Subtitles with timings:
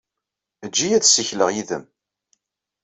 [0.65, 1.83] Eǧǧ-iyi ad ssikleɣ yid-m.